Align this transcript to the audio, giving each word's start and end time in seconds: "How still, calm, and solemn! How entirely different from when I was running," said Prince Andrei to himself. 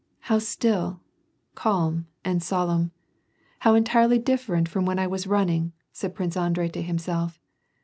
"How 0.31 0.39
still, 0.39 0.99
calm, 1.53 2.07
and 2.25 2.41
solemn! 2.41 2.89
How 3.59 3.75
entirely 3.75 4.17
different 4.17 4.67
from 4.67 4.83
when 4.83 4.97
I 4.97 5.05
was 5.05 5.27
running," 5.27 5.73
said 5.93 6.15
Prince 6.15 6.35
Andrei 6.35 6.69
to 6.69 6.81
himself. 6.81 7.39